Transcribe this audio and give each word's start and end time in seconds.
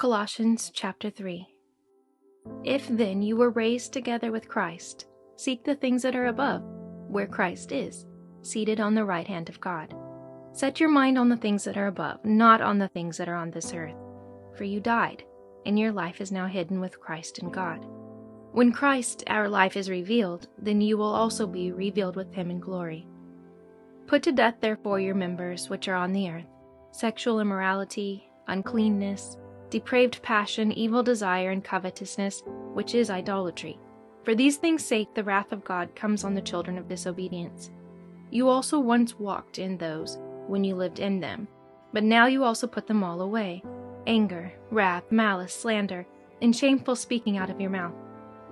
Colossians 0.00 0.70
chapter 0.72 1.10
3 1.10 1.46
If 2.64 2.88
then 2.88 3.20
you 3.20 3.36
were 3.36 3.50
raised 3.50 3.92
together 3.92 4.32
with 4.32 4.48
Christ, 4.48 5.06
seek 5.36 5.62
the 5.62 5.74
things 5.74 6.00
that 6.00 6.16
are 6.16 6.28
above, 6.28 6.62
where 7.06 7.26
Christ 7.26 7.70
is, 7.70 8.06
seated 8.40 8.80
on 8.80 8.94
the 8.94 9.04
right 9.04 9.26
hand 9.26 9.50
of 9.50 9.60
God. 9.60 9.94
Set 10.54 10.80
your 10.80 10.88
mind 10.88 11.18
on 11.18 11.28
the 11.28 11.36
things 11.36 11.64
that 11.64 11.76
are 11.76 11.88
above, 11.88 12.24
not 12.24 12.62
on 12.62 12.78
the 12.78 12.88
things 12.88 13.18
that 13.18 13.28
are 13.28 13.34
on 13.34 13.50
this 13.50 13.74
earth. 13.74 13.94
For 14.56 14.64
you 14.64 14.80
died, 14.80 15.22
and 15.66 15.78
your 15.78 15.92
life 15.92 16.22
is 16.22 16.32
now 16.32 16.46
hidden 16.46 16.80
with 16.80 16.98
Christ 16.98 17.40
in 17.40 17.50
God. 17.50 17.84
When 18.52 18.72
Christ, 18.72 19.22
our 19.26 19.50
life, 19.50 19.76
is 19.76 19.90
revealed, 19.90 20.48
then 20.56 20.80
you 20.80 20.96
will 20.96 21.14
also 21.14 21.46
be 21.46 21.72
revealed 21.72 22.16
with 22.16 22.32
him 22.32 22.50
in 22.50 22.58
glory. 22.58 23.06
Put 24.06 24.22
to 24.22 24.32
death, 24.32 24.54
therefore, 24.62 24.98
your 24.98 25.14
members 25.14 25.68
which 25.68 25.88
are 25.88 25.94
on 25.94 26.12
the 26.12 26.30
earth 26.30 26.48
sexual 26.90 27.38
immorality, 27.38 28.26
uncleanness, 28.48 29.36
depraved 29.70 30.22
passion, 30.22 30.72
evil 30.72 31.02
desire, 31.02 31.50
and 31.50 31.64
covetousness, 31.64 32.42
which 32.74 32.94
is 32.94 33.10
idolatry. 33.10 33.78
For 34.24 34.34
these 34.34 34.56
things' 34.56 34.84
sake, 34.84 35.14
the 35.14 35.24
wrath 35.24 35.52
of 35.52 35.64
God 35.64 35.94
comes 35.94 36.24
on 36.24 36.34
the 36.34 36.42
children 36.42 36.76
of 36.76 36.88
disobedience. 36.88 37.70
You 38.30 38.48
also 38.48 38.78
once 38.78 39.18
walked 39.18 39.58
in 39.58 39.78
those 39.78 40.18
when 40.46 40.62
you 40.64 40.74
lived 40.74 40.98
in 40.98 41.20
them, 41.20 41.48
but 41.92 42.04
now 42.04 42.26
you 42.26 42.44
also 42.44 42.66
put 42.66 42.86
them 42.86 43.02
all 43.02 43.20
away 43.22 43.62
anger, 44.06 44.52
wrath, 44.70 45.04
malice, 45.10 45.54
slander, 45.54 46.06
and 46.40 46.56
shameful 46.56 46.96
speaking 46.96 47.36
out 47.36 47.50
of 47.50 47.60
your 47.60 47.70
mouth. 47.70 47.94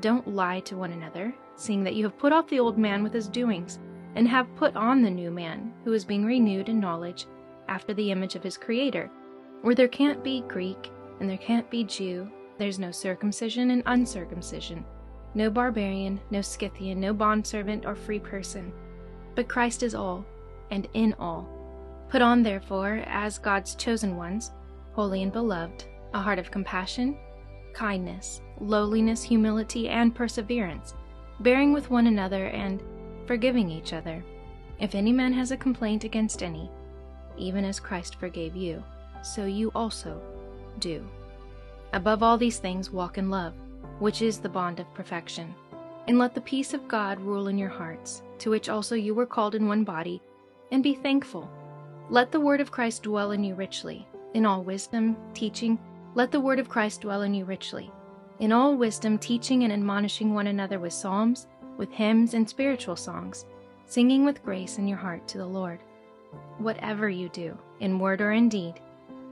Don't 0.00 0.34
lie 0.34 0.60
to 0.60 0.76
one 0.76 0.92
another, 0.92 1.34
seeing 1.56 1.84
that 1.84 1.94
you 1.94 2.04
have 2.04 2.18
put 2.18 2.32
off 2.32 2.48
the 2.48 2.60
old 2.60 2.78
man 2.78 3.02
with 3.02 3.12
his 3.12 3.28
doings, 3.28 3.78
and 4.14 4.28
have 4.28 4.54
put 4.56 4.76
on 4.76 5.02
the 5.02 5.10
new 5.10 5.30
man, 5.30 5.72
who 5.84 5.92
is 5.92 6.04
being 6.04 6.24
renewed 6.24 6.68
in 6.68 6.80
knowledge 6.80 7.26
after 7.68 7.92
the 7.92 8.10
image 8.10 8.34
of 8.34 8.42
his 8.42 8.56
Creator, 8.56 9.10
where 9.62 9.74
there 9.74 9.88
can't 9.88 10.22
be 10.22 10.42
Greek 10.48 10.90
and 11.22 11.30
there 11.30 11.38
can't 11.38 11.70
be 11.70 11.84
Jew, 11.84 12.28
there's 12.58 12.80
no 12.80 12.90
circumcision 12.90 13.70
and 13.70 13.84
uncircumcision, 13.86 14.84
no 15.34 15.50
barbarian, 15.50 16.20
no 16.32 16.40
Scythian, 16.40 16.98
no 16.98 17.14
bondservant 17.14 17.86
or 17.86 17.94
free 17.94 18.18
person, 18.18 18.72
but 19.36 19.48
Christ 19.48 19.84
is 19.84 19.94
all, 19.94 20.26
and 20.72 20.88
in 20.94 21.14
all. 21.20 21.48
Put 22.08 22.22
on, 22.22 22.42
therefore, 22.42 23.04
as 23.06 23.38
God's 23.38 23.76
chosen 23.76 24.16
ones, 24.16 24.50
holy 24.94 25.22
and 25.22 25.30
beloved, 25.32 25.84
a 26.12 26.20
heart 26.20 26.40
of 26.40 26.50
compassion, 26.50 27.16
kindness, 27.72 28.40
lowliness, 28.60 29.22
humility, 29.22 29.88
and 29.90 30.16
perseverance, 30.16 30.94
bearing 31.38 31.72
with 31.72 31.88
one 31.88 32.08
another 32.08 32.46
and 32.46 32.82
forgiving 33.26 33.70
each 33.70 33.92
other. 33.92 34.24
If 34.80 34.96
any 34.96 35.12
man 35.12 35.32
has 35.34 35.52
a 35.52 35.56
complaint 35.56 36.02
against 36.02 36.42
any, 36.42 36.68
even 37.38 37.64
as 37.64 37.78
Christ 37.78 38.16
forgave 38.16 38.56
you, 38.56 38.82
so 39.22 39.44
you 39.44 39.70
also 39.72 40.20
do. 40.80 41.06
Above 41.94 42.22
all 42.22 42.38
these 42.38 42.58
things, 42.58 42.90
walk 42.90 43.18
in 43.18 43.28
love, 43.28 43.54
which 43.98 44.22
is 44.22 44.38
the 44.38 44.48
bond 44.48 44.80
of 44.80 44.92
perfection. 44.94 45.54
And 46.08 46.18
let 46.18 46.34
the 46.34 46.40
peace 46.40 46.74
of 46.74 46.88
God 46.88 47.20
rule 47.20 47.48
in 47.48 47.58
your 47.58 47.68
hearts, 47.68 48.22
to 48.38 48.50
which 48.50 48.68
also 48.68 48.94
you 48.94 49.14
were 49.14 49.26
called 49.26 49.54
in 49.54 49.68
one 49.68 49.84
body, 49.84 50.20
and 50.70 50.82
be 50.82 50.94
thankful. 50.94 51.50
Let 52.08 52.32
the 52.32 52.40
word 52.40 52.60
of 52.60 52.70
Christ 52.70 53.04
dwell 53.04 53.30
in 53.30 53.44
you 53.44 53.54
richly, 53.54 54.06
in 54.34 54.46
all 54.46 54.62
wisdom, 54.62 55.16
teaching, 55.34 55.78
let 56.14 56.30
the 56.30 56.40
word 56.40 56.58
of 56.58 56.68
Christ 56.68 57.02
dwell 57.02 57.22
in 57.22 57.34
you 57.34 57.44
richly. 57.44 57.90
In 58.38 58.52
all 58.52 58.76
wisdom, 58.76 59.18
teaching 59.18 59.62
and 59.64 59.72
admonishing 59.72 60.34
one 60.34 60.48
another 60.48 60.78
with 60.78 60.92
psalms, 60.92 61.46
with 61.76 61.90
hymns, 61.90 62.34
and 62.34 62.48
spiritual 62.48 62.96
songs, 62.96 63.46
singing 63.86 64.24
with 64.24 64.44
grace 64.44 64.78
in 64.78 64.88
your 64.88 64.98
heart 64.98 65.26
to 65.28 65.38
the 65.38 65.46
Lord. 65.46 65.80
Whatever 66.58 67.08
you 67.08 67.28
do, 67.28 67.56
in 67.80 67.98
word 67.98 68.20
or 68.20 68.32
in 68.32 68.48
deed, 68.48 68.80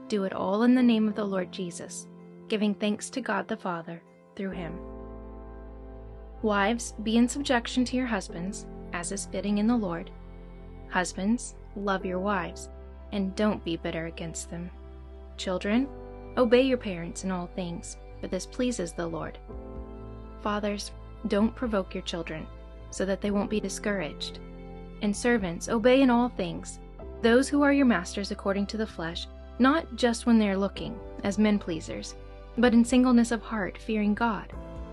do 0.07 0.23
it 0.23 0.33
all 0.33 0.63
in 0.63 0.75
the 0.75 0.83
name 0.83 1.07
of 1.07 1.15
the 1.15 1.25
Lord 1.25 1.51
Jesus, 1.51 2.07
giving 2.51 2.75
thanks 2.75 3.09
to 3.09 3.21
God 3.21 3.47
the 3.47 3.55
Father 3.55 4.03
through 4.35 4.51
him. 4.51 4.77
Wives, 6.41 6.93
be 7.01 7.15
in 7.15 7.27
subjection 7.27 7.85
to 7.85 7.95
your 7.95 8.05
husbands, 8.05 8.67
as 8.91 9.13
is 9.13 9.27
fitting 9.27 9.57
in 9.57 9.67
the 9.67 9.75
Lord. 9.75 10.11
Husbands, 10.89 11.55
love 11.77 12.05
your 12.05 12.19
wives, 12.19 12.67
and 13.13 13.33
don't 13.37 13.63
be 13.63 13.77
bitter 13.77 14.07
against 14.07 14.49
them. 14.49 14.69
Children, 15.37 15.87
Obey 16.37 16.61
your 16.61 16.77
parents 16.77 17.25
in 17.25 17.31
all 17.31 17.47
things, 17.55 17.97
for 18.19 18.27
this 18.27 18.45
pleases 18.45 18.93
the 18.93 19.07
Lord. 19.07 19.37
Fathers, 20.41 20.91
don't 21.27 21.55
provoke 21.55 21.93
your 21.93 22.03
children, 22.03 22.47
so 22.89 23.05
that 23.05 23.21
they 23.21 23.31
won't 23.31 23.49
be 23.49 23.59
discouraged. 23.59 24.39
And 25.01 25.15
servants, 25.15 25.67
obey 25.67 26.01
in 26.01 26.09
all 26.09 26.29
things 26.29 26.79
those 27.21 27.47
who 27.47 27.61
are 27.61 27.73
your 27.73 27.85
masters 27.85 28.31
according 28.31 28.65
to 28.67 28.77
the 28.77 28.87
flesh, 28.87 29.27
not 29.59 29.95
just 29.95 30.25
when 30.25 30.39
they 30.39 30.49
are 30.49 30.57
looking, 30.57 30.99
as 31.23 31.37
men 31.37 31.59
pleasers, 31.59 32.15
but 32.57 32.73
in 32.73 32.83
singleness 32.85 33.31
of 33.31 33.41
heart, 33.41 33.77
fearing 33.77 34.13
God. 34.13 34.51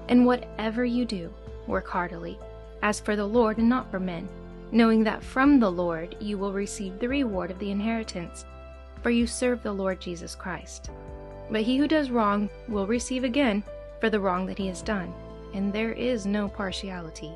And 0.09 0.25
whatever 0.25 0.85
you 0.85 1.05
do, 1.05 1.33
work 1.67 1.89
heartily, 1.89 2.39
as 2.83 3.01
for 3.01 3.17
the 3.17 3.27
Lord 3.27 3.59
and 3.59 3.69
not 3.69 3.91
for 3.91 4.01
men, 4.01 4.29
knowing 4.71 5.05
that 5.05 5.23
from 5.23 5.59
the 5.59 5.71
Lord 5.71 6.17
you 6.21 6.39
will 6.39 6.53
receive 6.53 6.99
the 6.99 7.09
reward 7.09 7.51
of 7.51 7.59
the 7.59 7.71
inheritance, 7.71 8.45
for 9.03 9.11
you 9.11 9.27
serve 9.27 9.63
the 9.63 9.73
Lord 9.73 10.01
Jesus 10.01 10.35
Christ. 10.35 10.91
But 11.51 11.63
he 11.63 11.77
who 11.77 11.89
does 11.89 12.11
wrong 12.11 12.51
will 12.69 12.87
receive 12.87 13.25
again 13.25 13.63
for 14.01 14.11
the 14.11 14.21
wrong 14.21 14.47
that 14.47 14.59
he 14.59 14.67
has 14.67 14.83
done, 14.83 15.13
and 15.55 15.73
there 15.73 15.93
is 15.93 16.27
no 16.27 16.49
partiality. 16.49 17.33